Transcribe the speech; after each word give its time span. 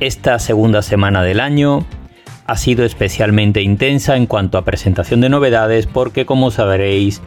Esta 0.00 0.38
segunda 0.38 0.82
semana 0.82 1.24
del 1.24 1.40
año 1.40 1.84
ha 2.46 2.56
sido 2.56 2.84
especialmente 2.84 3.62
intensa 3.62 4.16
en 4.16 4.26
cuanto 4.26 4.56
a 4.56 4.64
presentación 4.64 5.20
de 5.20 5.28
novedades 5.28 5.88
porque 5.88 6.24
como 6.24 6.52
sabréis 6.52 7.20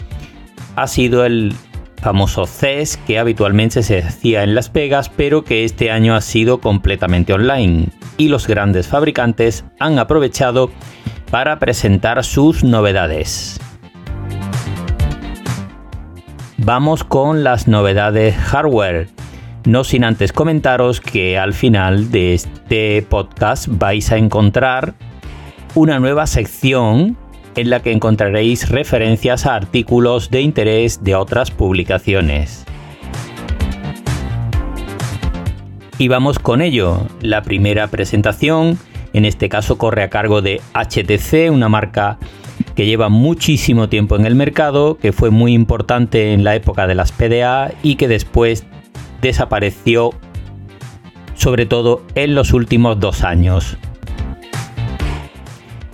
ha 0.77 0.87
sido 0.87 1.25
el 1.25 1.53
famoso 1.97 2.45
CES 2.45 2.95
que 2.95 3.19
habitualmente 3.19 3.83
se 3.83 3.99
hacía 3.99 4.43
en 4.43 4.55
Las 4.55 4.71
Vegas 4.71 5.09
pero 5.09 5.43
que 5.43 5.65
este 5.65 5.91
año 5.91 6.15
ha 6.15 6.21
sido 6.21 6.61
completamente 6.61 7.33
online 7.33 7.89
y 8.15 8.29
los 8.29 8.47
grandes 8.47 8.87
fabricantes 8.87 9.65
han 9.79 9.99
aprovechado 9.99 10.71
para 11.29 11.59
presentar 11.59 12.23
sus 12.23 12.63
novedades. 12.63 13.59
Vamos 16.57 17.03
con 17.03 17.43
las 17.43 17.67
novedades 17.67 18.35
hardware. 18.35 19.09
No 19.65 19.83
sin 19.83 20.03
antes 20.03 20.33
comentaros 20.33 21.01
que 21.01 21.37
al 21.37 21.53
final 21.53 22.09
de 22.09 22.33
este 22.33 23.05
podcast 23.07 23.67
vais 23.69 24.11
a 24.11 24.17
encontrar 24.17 24.95
una 25.75 25.99
nueva 25.99 26.25
sección 26.25 27.17
en 27.55 27.69
la 27.69 27.81
que 27.81 27.91
encontraréis 27.91 28.69
referencias 28.69 29.45
a 29.45 29.55
artículos 29.55 30.31
de 30.31 30.41
interés 30.41 31.03
de 31.03 31.15
otras 31.15 31.51
publicaciones. 31.51 32.65
Y 35.97 36.07
vamos 36.07 36.39
con 36.39 36.61
ello. 36.61 37.05
La 37.21 37.43
primera 37.43 37.87
presentación 37.87 38.79
en 39.13 39.25
este 39.25 39.49
caso 39.49 39.77
corre 39.77 40.03
a 40.03 40.09
cargo 40.09 40.41
de 40.41 40.61
HTC, 40.73 41.51
una 41.51 41.69
marca 41.69 42.17
que 42.75 42.85
lleva 42.85 43.09
muchísimo 43.09 43.89
tiempo 43.89 44.15
en 44.15 44.25
el 44.25 44.35
mercado, 44.35 44.97
que 44.97 45.11
fue 45.11 45.29
muy 45.29 45.53
importante 45.53 46.33
en 46.33 46.43
la 46.43 46.55
época 46.55 46.87
de 46.87 46.95
las 46.95 47.11
PDA 47.11 47.73
y 47.83 47.95
que 47.95 48.07
después 48.07 48.65
desapareció 49.21 50.11
sobre 51.41 51.65
todo 51.65 52.03
en 52.13 52.35
los 52.35 52.53
últimos 52.53 52.99
dos 52.99 53.23
años. 53.23 53.77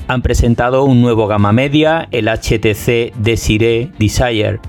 Han 0.09 0.21
presentado 0.21 0.83
un 0.83 1.01
nuevo 1.01 1.27
gama 1.27 1.53
media, 1.53 2.07
el 2.11 2.27
HTC 2.27 3.13
Desire 3.15 3.91
Desire 3.97 4.59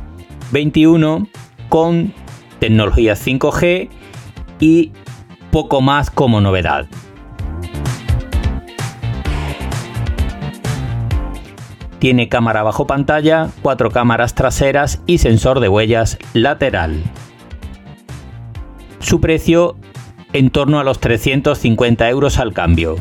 21, 0.53 1.27
con 1.69 2.13
tecnología 2.61 3.15
5G 3.15 3.89
y 4.61 4.93
poco 5.51 5.81
más 5.81 6.11
como 6.11 6.41
novedad. 6.41 6.87
Tiene 11.99 12.29
cámara 12.29 12.63
bajo 12.63 12.87
pantalla, 12.87 13.51
cuatro 13.63 13.91
cámaras 13.91 14.35
traseras 14.37 15.03
y 15.07 15.19
sensor 15.19 15.59
de 15.59 15.69
huellas 15.69 16.19
lateral. 16.33 17.03
Su 19.01 19.21
precio 19.21 19.77
en 20.33 20.51
torno 20.51 20.79
a 20.79 20.85
los 20.85 20.99
350 20.99 22.09
euros 22.11 22.39
al 22.39 22.53
cambio. 22.53 22.97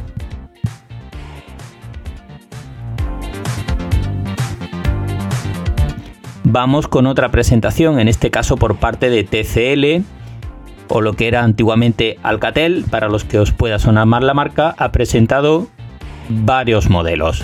Vamos 6.44 6.88
con 6.88 7.08
otra 7.08 7.30
presentación, 7.30 8.00
en 8.00 8.08
este 8.08 8.32
caso 8.32 8.56
por 8.56 8.78
parte 8.78 9.10
de 9.10 9.26
TCL, 9.26 10.06
o 10.88 11.02
lo 11.02 11.14
que 11.14 11.28
era 11.28 11.44
antiguamente 11.44 12.18
Alcatel, 12.24 12.86
para 12.90 13.10
los 13.10 13.26
que 13.26 13.40
os 13.40 13.52
pueda 13.52 13.80
sonar 13.80 14.08
la 14.24 14.34
marca, 14.34 14.74
ha 14.78 14.94
presentado 14.94 15.68
varios 16.30 16.90
modelos. 16.90 17.44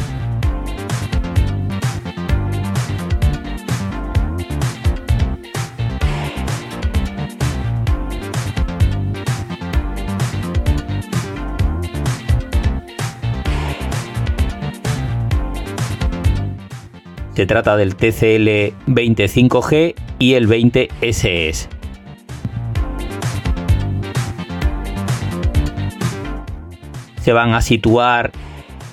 Se 17.35 17.47
trata 17.47 17.75
del 17.77 17.95
TCL 17.95 18.91
25G 18.94 19.95
y 20.19 20.33
el 20.35 20.47
20SS. 20.47 21.67
Se 27.21 27.33
van 27.33 27.53
a 27.55 27.61
situar 27.61 28.31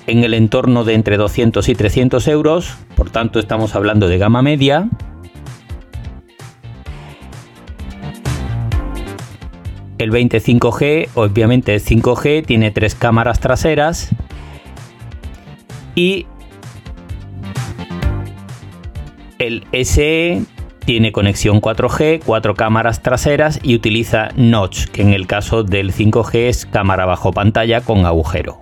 en 0.07 0.23
el 0.23 0.33
entorno 0.33 0.83
de 0.83 0.95
entre 0.95 1.17
200 1.17 1.69
y 1.69 1.75
300 1.75 2.27
euros, 2.29 2.77
por 2.95 3.11
tanto 3.11 3.39
estamos 3.39 3.75
hablando 3.75 4.07
de 4.07 4.17
gama 4.17 4.41
media. 4.41 4.89
El 9.99 10.11
25G, 10.11 11.09
obviamente 11.13 11.75
es 11.75 11.87
5G, 11.87 12.43
tiene 12.43 12.71
tres 12.71 12.95
cámaras 12.95 13.39
traseras 13.39 14.09
y 15.93 16.25
El 19.41 19.65
SE 19.85 20.43
tiene 20.85 21.11
conexión 21.11 21.61
4G, 21.61 22.21
cuatro 22.23 22.53
cámaras 22.53 23.01
traseras 23.01 23.59
y 23.63 23.73
utiliza 23.73 24.29
notch, 24.35 24.85
que 24.85 25.01
en 25.01 25.13
el 25.13 25.25
caso 25.25 25.63
del 25.63 25.91
5G 25.91 26.47
es 26.47 26.67
cámara 26.67 27.07
bajo 27.07 27.31
pantalla 27.31 27.81
con 27.81 28.05
agujero. 28.05 28.59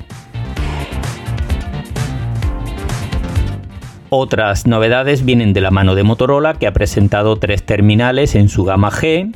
Otras 4.07 4.67
novedades 4.67 5.25
vienen 5.25 5.51
de 5.51 5.59
la 5.59 5.69
mano 5.69 5.95
de 5.95 6.03
Motorola, 6.03 6.53
que 6.53 6.65
ha 6.65 6.71
presentado 6.71 7.35
tres 7.35 7.65
terminales 7.65 8.35
en 8.35 8.47
su 8.47 8.63
gama 8.63 8.89
G. 8.89 9.35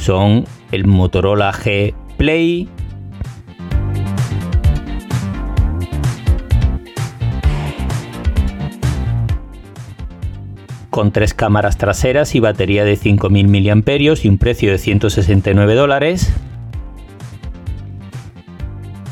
Son 0.00 0.44
el 0.70 0.84
Motorola 0.84 1.50
G 1.54 1.94
Play, 2.18 2.68
con 10.92 11.10
tres 11.10 11.32
cámaras 11.32 11.78
traseras 11.78 12.34
y 12.34 12.40
batería 12.40 12.84
de 12.84 12.98
5.000 12.98 13.48
mAh 13.48 14.18
y 14.22 14.28
un 14.28 14.36
precio 14.36 14.70
de 14.70 14.76
169 14.76 15.74
dólares. 15.74 16.30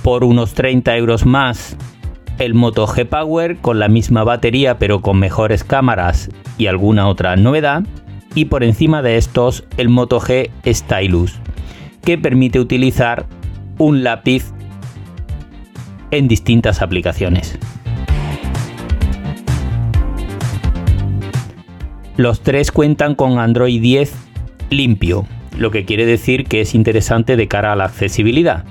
Por 0.03 0.25
unos 0.25 0.53
30 0.53 0.95
euros 0.99 1.25
más 1.25 1.79
el 2.39 2.53
Moto 2.53 2.87
G 2.87 3.09
Power 3.09 3.57
con 3.57 3.79
la 3.79 3.89
misma 3.89 4.25
batería 4.25 4.79
pero 4.79 5.01
con 5.01 5.19
mejores 5.19 5.65
cámaras 5.65 6.29
y 6.59 6.67
alguna 6.67 7.09
otra 7.09 7.35
novedad. 7.37 7.83
Y 8.35 8.45
por 8.45 8.63
encima 8.63 9.01
de 9.01 9.17
estos 9.17 9.65
el 9.79 9.89
Moto 9.89 10.21
G 10.21 10.51
Stylus 10.67 11.41
que 12.05 12.19
permite 12.19 12.61
utilizar 12.61 13.25
un 13.79 14.05
lápiz 14.05 14.53
en 16.11 16.29
distintas 16.29 16.83
aplicaciones. 16.83 17.59
Los 22.21 22.43
tres 22.43 22.71
cuentan 22.71 23.15
con 23.15 23.39
Android 23.39 23.81
10 23.81 24.13
limpio, 24.69 25.25
lo 25.57 25.71
que 25.71 25.87
quiere 25.87 26.05
decir 26.05 26.45
que 26.45 26.61
es 26.61 26.75
interesante 26.75 27.35
de 27.35 27.49
cara 27.49 27.73
a 27.73 27.77
la 27.77 27.87
accesibilidad. 27.87 28.67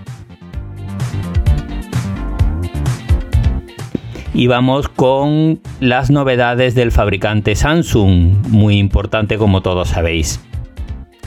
Y 4.36 4.46
vamos 4.46 4.88
con 4.88 5.62
las 5.80 6.12
novedades 6.12 6.76
del 6.76 6.92
fabricante 6.92 7.56
Samsung, 7.56 8.46
muy 8.50 8.78
importante 8.78 9.40
como 9.40 9.62
todos 9.64 9.90
sabéis. 9.90 10.40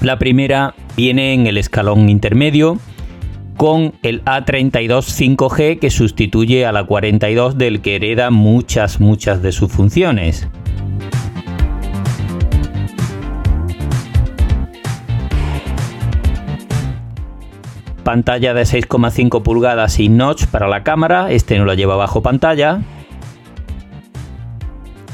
La 0.01 0.21
primera 0.21 0.77
viene 0.97 1.35
en 1.35 1.49
el 1.49 1.59
escalón 1.59 2.09
intermedio 2.09 2.79
con 3.57 3.95
el 4.05 4.25
A32 4.27 5.37
5G 5.37 5.81
que 5.81 5.91
sustituye 5.91 6.67
a 6.67 6.71
la 6.71 6.85
42 6.85 7.59
del 7.59 7.81
que 7.81 7.97
hereda 7.97 8.31
muchas 8.31 9.01
muchas 9.01 9.43
de 9.43 9.51
sus 9.51 9.73
funciones. 9.73 10.49
Pantalla 18.03 18.55
de 18.55 18.63
6,5 18.63 19.43
pulgadas 19.43 19.99
y 19.99 20.09
notch 20.09 20.47
para 20.47 20.69
la 20.69 20.83
cámara, 20.83 21.31
este 21.31 21.59
no 21.59 21.65
lo 21.65 21.75
lleva 21.75 21.97
bajo 21.97 22.23
pantalla. 22.23 22.81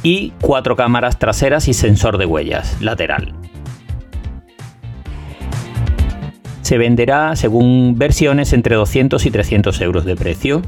Y 0.03 0.33
cuatro 0.41 0.77
cámaras 0.77 1.19
traseras 1.19 1.69
y 1.69 1.75
sensor 1.75 2.19
de 2.19 2.27
huellas 2.27 2.81
lateral. 2.81 3.35
Se 6.63 6.77
venderá, 6.77 7.35
según 7.35 7.95
versiones, 7.97 8.53
entre 8.53 8.77
200 8.77 9.25
y 9.25 9.31
300 9.31 9.81
euros 9.81 10.05
de 10.05 10.17
precio. 10.17 10.63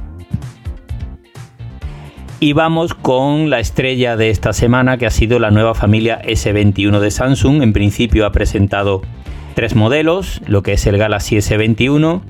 Y 2.43 2.55
vamos 2.55 2.95
con 2.95 3.51
la 3.51 3.61
estrella 3.61 4.17
de 4.17 4.31
esta 4.31 4.55
semana, 4.55 4.97
que 4.97 5.05
ha 5.05 5.11
sido 5.11 5.39
la 5.39 5.51
nueva 5.51 5.75
familia 5.75 6.23
S21 6.23 6.99
de 7.01 7.11
Samsung. 7.11 7.63
En 7.63 7.75
principio 7.75 8.25
ha 8.25 8.33
presentado 8.33 9.03
tres 9.55 9.75
modelos, 9.75 10.41
lo 10.47 10.63
que 10.63 10.75
es 10.75 10.87
el 10.87 10.99
Galaxy 10.99 11.37
S21, 11.37 12.23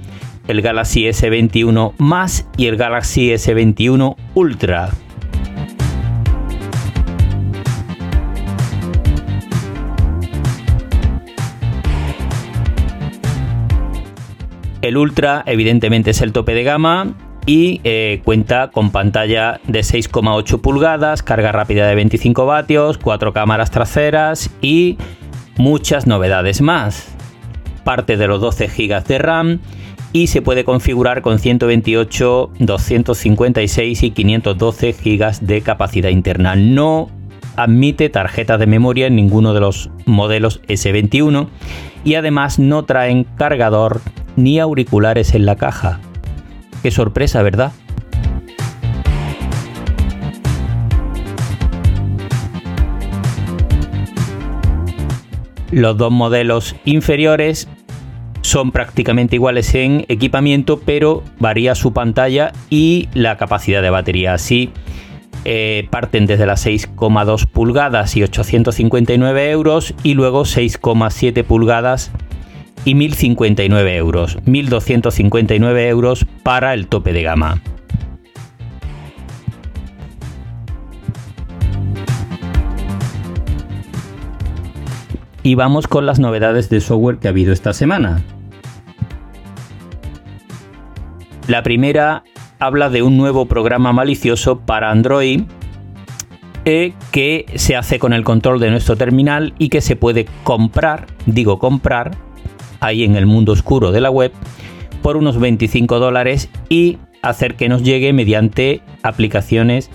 el 0.48 0.62
Galaxy 0.62 1.04
S21 1.04 1.92
más 1.98 2.48
y 2.56 2.66
el 2.66 2.76
Galaxy 2.76 3.30
S21 3.30 4.16
Ultra. 4.34 4.90
El 14.82 14.96
Ultra 14.96 15.42
evidentemente 15.46 16.10
es 16.10 16.22
el 16.22 16.32
tope 16.32 16.54
de 16.54 16.64
gama 16.64 17.14
y 17.44 17.80
eh, 17.84 18.22
cuenta 18.24 18.70
con 18.70 18.90
pantalla 18.90 19.60
de 19.66 19.80
6,8 19.80 20.60
pulgadas, 20.60 21.22
carga 21.22 21.52
rápida 21.52 21.86
de 21.86 21.94
25 21.94 22.46
vatios, 22.46 22.96
cuatro 22.96 23.32
cámaras 23.32 23.70
traseras 23.70 24.50
y 24.62 24.96
muchas 25.60 26.06
novedades 26.06 26.62
más. 26.62 27.14
Parte 27.84 28.16
de 28.16 28.26
los 28.26 28.40
12 28.40 28.66
GB 28.68 29.04
de 29.04 29.18
RAM 29.18 29.60
y 30.12 30.28
se 30.28 30.42
puede 30.42 30.64
configurar 30.64 31.20
con 31.20 31.38
128, 31.38 32.50
256 32.58 34.02
y 34.02 34.10
512 34.10 34.92
GB 34.92 35.40
de 35.40 35.60
capacidad 35.60 36.08
interna. 36.08 36.56
No 36.56 37.10
admite 37.56 38.08
tarjeta 38.08 38.56
de 38.56 38.66
memoria 38.66 39.06
en 39.06 39.16
ninguno 39.16 39.52
de 39.52 39.60
los 39.60 39.90
modelos 40.06 40.62
S21 40.62 41.48
y 42.04 42.14
además 42.14 42.58
no 42.58 42.86
traen 42.86 43.24
cargador 43.24 44.00
ni 44.36 44.58
auriculares 44.60 45.34
en 45.34 45.44
la 45.44 45.56
caja. 45.56 46.00
Qué 46.82 46.90
sorpresa, 46.90 47.42
¿verdad? 47.42 47.72
Los 55.70 55.96
dos 55.96 56.10
modelos 56.10 56.74
inferiores 56.84 57.68
son 58.42 58.72
prácticamente 58.72 59.36
iguales 59.36 59.74
en 59.74 60.04
equipamiento, 60.08 60.80
pero 60.84 61.22
varía 61.38 61.74
su 61.74 61.92
pantalla 61.92 62.52
y 62.70 63.08
la 63.14 63.36
capacidad 63.36 63.82
de 63.82 63.90
batería. 63.90 64.34
Así, 64.34 64.70
eh, 65.44 65.86
parten 65.90 66.26
desde 66.26 66.46
las 66.46 66.66
6,2 66.66 67.46
pulgadas 67.46 68.16
y 68.16 68.22
859 68.22 69.50
euros 69.50 69.94
y 70.02 70.14
luego 70.14 70.44
6,7 70.44 71.44
pulgadas 71.44 72.10
y 72.84 72.94
1059 72.94 73.96
euros. 73.96 74.38
1259 74.44 75.88
euros 75.88 76.26
para 76.42 76.74
el 76.74 76.88
tope 76.88 77.12
de 77.12 77.22
gama. 77.22 77.62
Y 85.42 85.54
vamos 85.54 85.86
con 85.86 86.06
las 86.06 86.18
novedades 86.18 86.68
de 86.68 86.80
software 86.80 87.18
que 87.18 87.28
ha 87.28 87.30
habido 87.30 87.52
esta 87.52 87.72
semana. 87.72 88.22
La 91.48 91.62
primera 91.62 92.22
habla 92.58 92.90
de 92.90 93.02
un 93.02 93.16
nuevo 93.16 93.46
programa 93.46 93.92
malicioso 93.92 94.60
para 94.60 94.90
Android 94.90 95.42
eh, 96.66 96.92
que 97.10 97.46
se 97.54 97.74
hace 97.74 97.98
con 97.98 98.12
el 98.12 98.22
control 98.22 98.60
de 98.60 98.70
nuestro 98.70 98.94
terminal 98.96 99.54
y 99.58 99.70
que 99.70 99.80
se 99.80 99.96
puede 99.96 100.26
comprar, 100.44 101.06
digo 101.24 101.58
comprar, 101.58 102.10
ahí 102.80 103.02
en 103.02 103.16
el 103.16 103.24
mundo 103.24 103.52
oscuro 103.52 103.92
de 103.92 104.02
la 104.02 104.10
web, 104.10 104.30
por 105.02 105.16
unos 105.16 105.40
25 105.40 105.98
dólares 105.98 106.50
y 106.68 106.98
hacer 107.22 107.56
que 107.56 107.70
nos 107.70 107.82
llegue 107.82 108.12
mediante 108.12 108.82
aplicaciones 109.02 109.90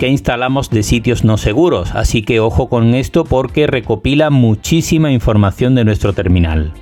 que 0.00 0.08
instalamos 0.08 0.70
de 0.70 0.82
sitios 0.82 1.24
no 1.24 1.36
seguros. 1.36 1.94
Así 1.94 2.22
que 2.22 2.40
ojo 2.40 2.70
con 2.70 2.94
esto 2.94 3.24
porque 3.24 3.66
recopila 3.66 4.30
muchísima 4.30 5.12
información 5.12 5.74
de 5.74 5.84
nuestro 5.84 6.14
terminal. 6.14 6.72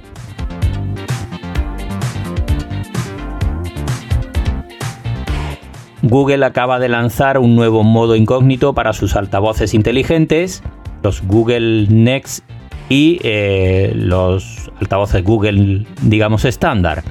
Google 6.03 6.47
acaba 6.47 6.79
de 6.79 6.89
lanzar 6.89 7.39
un 7.39 7.57
nuevo 7.57 7.83
modo 7.83 8.15
incógnito 8.15 8.73
para 8.73 8.93
sus 8.93 9.17
altavoces 9.17 9.75
inteligentes, 9.75 10.63
los 11.03 11.21
Google 11.23 11.89
Next 11.89 12.45
y 12.89 13.19
eh, 13.25 13.93
los 13.97 14.71
altavoces 14.81 15.25
Google, 15.25 15.87
digamos, 16.03 16.45
estándar. 16.45 17.03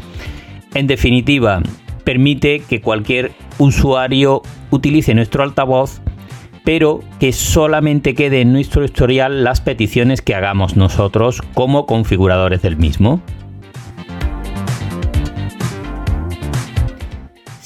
En 0.74 0.88
definitiva, 0.88 1.62
permite 2.06 2.62
que 2.62 2.80
cualquier 2.80 3.34
usuario 3.58 4.42
utilice 4.72 5.14
nuestro 5.14 5.44
altavoz, 5.44 6.02
pero 6.64 7.02
que 7.20 7.32
solamente 7.32 8.14
quede 8.16 8.42
en 8.42 8.54
nuestro 8.54 8.84
historial 8.84 9.44
las 9.44 9.62
peticiones 9.62 10.22
que 10.22 10.36
hagamos 10.36 10.76
nosotros 10.76 11.42
como 11.54 11.86
configuradores 11.86 12.62
del 12.62 12.78
mismo. 12.78 13.22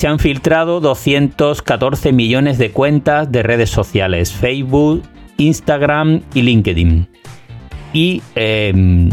se 0.01 0.07
han 0.07 0.17
filtrado 0.17 0.79
214 0.79 2.11
millones 2.11 2.57
de 2.57 2.71
cuentas 2.71 3.31
de 3.31 3.43
redes 3.43 3.69
sociales, 3.69 4.33
Facebook, 4.33 5.03
Instagram 5.38 6.21
y 6.33 6.41
LinkedIn. 6.41 7.07
Y 7.93 8.23
em, 8.33 9.11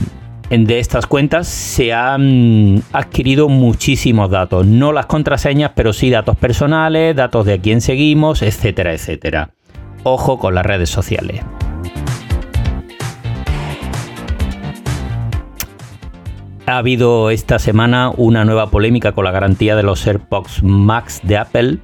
de 0.50 0.78
estas 0.78 1.06
cuentas 1.06 1.46
se 1.46 1.92
han 1.92 2.82
adquirido 2.92 3.48
muchísimos 3.48 4.30
datos, 4.30 4.66
no 4.66 4.92
las 4.92 5.06
contraseñas, 5.06 5.72
pero 5.74 5.92
sí 5.92 6.08
datos 6.08 6.36
personales, 6.36 7.14
datos 7.14 7.44
de 7.44 7.54
a 7.54 7.58
quién 7.58 7.82
seguimos, 7.82 8.40
etcétera, 8.40 8.94
etcétera. 8.94 9.50
Ojo 10.04 10.38
con 10.38 10.54
las 10.54 10.64
redes 10.64 10.88
sociales. 10.88 11.42
Ha 16.64 16.78
habido 16.78 17.30
esta 17.30 17.58
semana 17.58 18.10
una 18.16 18.44
nueva 18.44 18.70
polémica 18.70 19.12
con 19.12 19.24
la 19.24 19.30
garantía 19.30 19.76
de 19.76 19.82
los 19.82 20.06
AirPods 20.06 20.62
Max 20.62 21.20
de 21.24 21.36
Apple, 21.36 21.78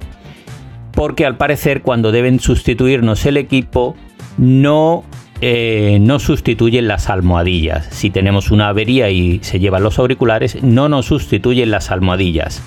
porque 0.91 1.25
al 1.25 1.37
parecer 1.37 1.81
cuando 1.81 2.11
deben 2.11 2.39
sustituirnos 2.39 3.25
el 3.25 3.37
equipo 3.37 3.95
no, 4.37 5.03
eh, 5.41 5.97
no 6.01 6.19
sustituyen 6.19 6.87
las 6.87 7.09
almohadillas. 7.09 7.87
Si 7.91 8.09
tenemos 8.09 8.51
una 8.51 8.69
avería 8.69 9.09
y 9.09 9.39
se 9.43 9.59
llevan 9.59 9.83
los 9.83 9.99
auriculares, 9.99 10.63
no 10.63 10.89
nos 10.89 11.05
sustituyen 11.05 11.71
las 11.71 11.91
almohadillas. 11.91 12.63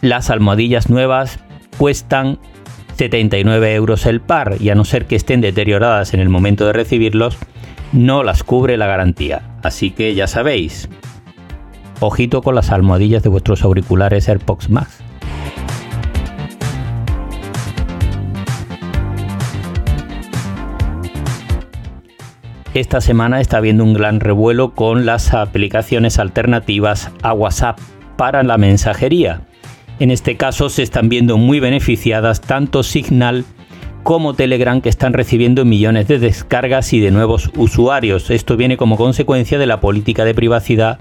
Las 0.00 0.30
almohadillas 0.30 0.90
nuevas 0.90 1.38
cuestan 1.78 2.38
79 2.96 3.74
euros 3.74 4.06
el 4.06 4.20
par 4.20 4.56
y 4.60 4.70
a 4.70 4.74
no 4.74 4.84
ser 4.84 5.06
que 5.06 5.16
estén 5.16 5.40
deterioradas 5.40 6.14
en 6.14 6.20
el 6.20 6.28
momento 6.28 6.66
de 6.66 6.72
recibirlos, 6.72 7.38
no 7.92 8.22
las 8.22 8.42
cubre 8.42 8.76
la 8.76 8.86
garantía. 8.86 9.42
Así 9.62 9.90
que 9.90 10.14
ya 10.14 10.26
sabéis, 10.26 10.88
Ojito 12.04 12.42
con 12.42 12.56
las 12.56 12.72
almohadillas 12.72 13.22
de 13.22 13.28
vuestros 13.28 13.62
auriculares 13.62 14.28
AirPods 14.28 14.70
Max. 14.70 15.04
Esta 22.74 23.02
semana 23.02 23.42
está 23.42 23.58
habiendo 23.58 23.84
un 23.84 23.92
gran 23.92 24.18
revuelo 24.18 24.74
con 24.74 25.04
las 25.04 25.34
aplicaciones 25.34 26.18
alternativas 26.18 27.10
a 27.22 27.34
WhatsApp 27.34 27.78
para 28.16 28.42
la 28.42 28.56
mensajería. 28.56 29.42
En 29.98 30.10
este 30.10 30.38
caso 30.38 30.70
se 30.70 30.82
están 30.82 31.10
viendo 31.10 31.36
muy 31.36 31.60
beneficiadas 31.60 32.40
tanto 32.40 32.82
Signal 32.82 33.44
como 34.02 34.32
Telegram 34.32 34.80
que 34.80 34.88
están 34.88 35.12
recibiendo 35.12 35.66
millones 35.66 36.08
de 36.08 36.18
descargas 36.18 36.94
y 36.94 37.00
de 37.00 37.10
nuevos 37.10 37.50
usuarios. 37.58 38.30
Esto 38.30 38.56
viene 38.56 38.78
como 38.78 38.96
consecuencia 38.96 39.58
de 39.58 39.66
la 39.66 39.80
política 39.80 40.24
de 40.24 40.32
privacidad 40.32 40.98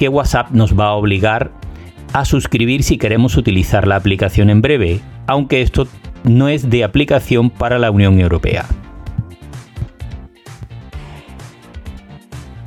que 0.00 0.08
WhatsApp 0.08 0.50
nos 0.50 0.76
va 0.76 0.86
a 0.86 0.94
obligar 0.94 1.52
a 2.12 2.24
suscribir 2.24 2.82
si 2.82 2.98
queremos 2.98 3.36
utilizar 3.36 3.86
la 3.86 3.94
aplicación 3.94 4.50
en 4.50 4.60
breve, 4.60 5.00
aunque 5.28 5.62
esto 5.62 5.86
no 6.24 6.48
es 6.48 6.68
de 6.68 6.82
aplicación 6.82 7.48
para 7.48 7.78
la 7.78 7.92
Unión 7.92 8.18
Europea. 8.18 8.66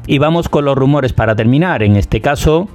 Y 0.07 0.17
vamos 0.19 0.49
con 0.49 0.65
los 0.65 0.77
rumores 0.77 1.13
para 1.13 1.35
terminar. 1.35 1.83
En 1.83 1.95
este 1.95 2.21
caso, 2.21 2.67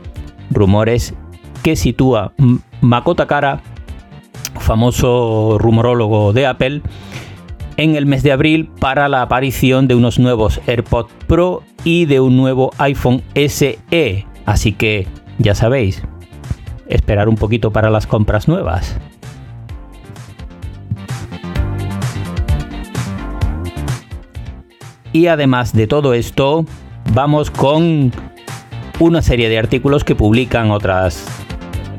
rumores 0.50 1.14
que 1.62 1.76
sitúa 1.76 2.32
Makoto 2.80 3.26
Kara 3.26 3.62
famoso 4.58 5.56
rumorólogo 5.58 6.32
de 6.32 6.46
Apple, 6.46 6.82
en 7.76 7.96
el 7.96 8.06
mes 8.06 8.22
de 8.22 8.32
abril 8.32 8.70
para 8.78 9.08
la 9.08 9.22
aparición 9.22 9.88
de 9.88 9.94
unos 9.94 10.18
nuevos 10.18 10.60
AirPods 10.66 11.12
Pro 11.26 11.62
y 11.82 12.04
de 12.04 12.20
un 12.20 12.36
nuevo 12.36 12.70
iPhone 12.78 13.22
SE. 13.34 14.26
Así 14.46 14.72
que 14.72 15.06
ya 15.38 15.54
sabéis, 15.54 16.02
esperar 16.88 17.28
un 17.28 17.36
poquito 17.36 17.72
para 17.72 17.90
las 17.90 18.06
compras 18.06 18.48
nuevas. 18.48 18.96
Y 25.12 25.26
además 25.26 25.72
de 25.72 25.88
todo 25.88 26.14
esto, 26.14 26.64
vamos 27.12 27.50
con 27.50 28.12
una 28.98 29.22
serie 29.22 29.48
de 29.48 29.58
artículos 29.58 30.04
que 30.04 30.14
publican 30.14 30.70
otras 30.70 31.24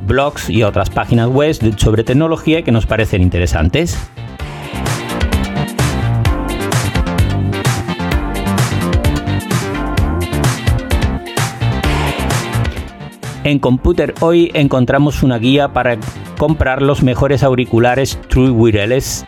blogs 0.06 0.50
y 0.50 0.64
otras 0.64 0.90
páginas 0.90 1.28
web 1.28 1.56
sobre 1.78 2.04
tecnología 2.04 2.62
que 2.62 2.72
nos 2.72 2.86
parecen 2.86 3.22
interesantes. 3.22 3.98
En 13.44 13.58
Computer 13.58 14.14
hoy 14.20 14.52
encontramos 14.54 15.24
una 15.24 15.40
guía 15.40 15.74
para 15.74 15.98
comprar 16.38 16.82
los 16.82 17.02
mejores 17.02 17.44
auriculares 17.44 18.20
True 18.30 18.52
Wireless. 18.52 19.26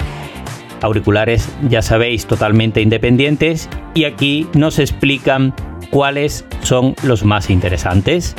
Auriculares, 0.81 1.49
ya 1.67 1.81
sabéis, 1.81 2.27
totalmente 2.27 2.81
independientes 2.81 3.69
y 3.95 4.03
aquí 4.03 4.47
nos 4.53 4.79
explican 4.79 5.53
cuáles 5.93 6.43
son 6.63 6.95
los 7.03 7.23
más 7.23 7.51
interesantes. 7.51 8.35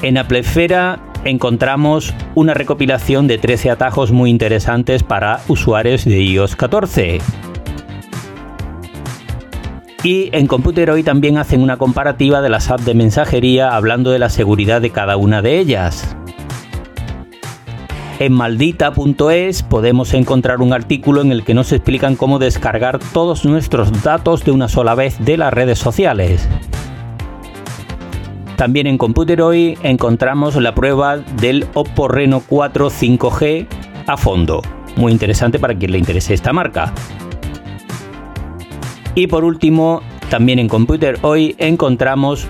En 0.00 0.16
Applefera 0.16 1.00
encontramos 1.24 2.14
una 2.36 2.54
recopilación 2.54 3.26
de 3.26 3.38
13 3.38 3.72
atajos 3.72 4.12
muy 4.12 4.30
interesantes 4.30 5.02
para 5.02 5.40
usuarios 5.48 6.04
de 6.04 6.22
iOS 6.22 6.54
14. 6.54 7.18
Y 10.04 10.30
en 10.30 10.46
Computer 10.46 10.88
hoy 10.92 11.02
también 11.02 11.36
hacen 11.36 11.60
una 11.60 11.76
comparativa 11.76 12.40
de 12.42 12.48
las 12.48 12.70
apps 12.70 12.84
de 12.84 12.94
mensajería 12.94 13.74
hablando 13.74 14.12
de 14.12 14.20
la 14.20 14.28
seguridad 14.28 14.80
de 14.80 14.90
cada 14.90 15.16
una 15.16 15.42
de 15.42 15.58
ellas. 15.58 16.16
En 18.18 18.32
maldita.es 18.32 19.62
podemos 19.62 20.14
encontrar 20.14 20.62
un 20.62 20.72
artículo 20.72 21.20
en 21.20 21.32
el 21.32 21.44
que 21.44 21.52
nos 21.52 21.70
explican 21.72 22.16
cómo 22.16 22.38
descargar 22.38 22.98
todos 23.12 23.44
nuestros 23.44 24.02
datos 24.02 24.42
de 24.42 24.52
una 24.52 24.68
sola 24.68 24.94
vez 24.94 25.22
de 25.22 25.36
las 25.36 25.52
redes 25.52 25.78
sociales. 25.78 26.48
También 28.56 28.86
en 28.86 28.96
Computer 28.96 29.42
hoy 29.42 29.76
encontramos 29.82 30.56
la 30.56 30.74
prueba 30.74 31.18
del 31.18 31.66
Oppo 31.74 32.08
Reno 32.08 32.42
4 32.48 32.88
5G 32.88 33.66
a 34.06 34.16
fondo. 34.16 34.62
Muy 34.96 35.12
interesante 35.12 35.58
para 35.58 35.74
quien 35.74 35.92
le 35.92 35.98
interese 35.98 36.32
esta 36.32 36.54
marca. 36.54 36.94
Y 39.14 39.26
por 39.26 39.44
último, 39.44 40.00
también 40.30 40.58
en 40.58 40.68
Computer 40.68 41.18
hoy 41.20 41.54
encontramos 41.58 42.48